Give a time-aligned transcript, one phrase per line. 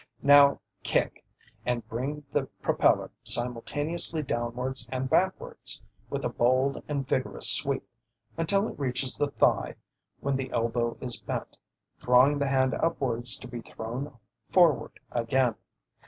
[0.23, 1.23] Now kick,
[1.63, 7.87] and bring the propeller simultaneously downwards and backwards, with a bold and vigorous sweep,
[8.35, 9.75] until it reaches the thigh
[10.19, 11.55] when the elbow is bent,
[11.99, 14.17] drawing the hand upwards to be thrown
[14.49, 15.53] forward again.